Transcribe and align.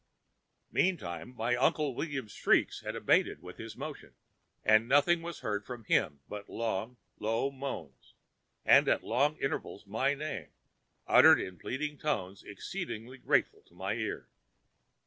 "Meantime 0.71 1.39
Uncle 1.39 1.93
William's 1.93 2.31
shrieks 2.31 2.79
had 2.81 2.95
abated 2.95 3.39
with 3.43 3.57
his 3.57 3.77
motion, 3.77 4.15
and 4.63 4.87
nothing 4.89 5.21
was 5.21 5.41
heard 5.41 5.63
from 5.63 5.83
him 5.83 6.21
but 6.27 6.49
long, 6.49 6.97
low 7.19 7.51
moans, 7.51 8.15
and 8.65 8.87
at 8.89 9.03
long 9.03 9.37
intervals 9.37 9.85
my 9.85 10.15
name, 10.15 10.49
uttered 11.05 11.39
in 11.39 11.55
pleading 11.59 11.99
tones 11.99 12.41
exceedingly 12.41 13.19
grateful 13.19 13.61
to 13.61 13.75
my 13.75 13.93
ear. 13.93 14.27